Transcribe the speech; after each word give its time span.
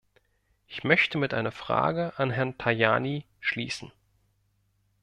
Ich 0.65 0.83
möchte 0.83 1.19
mit 1.19 1.31
einer 1.31 1.51
Frage 1.51 2.13
an 2.17 2.31
Herrn 2.31 2.57
Tajani 2.57 3.23
schließen. 3.39 3.91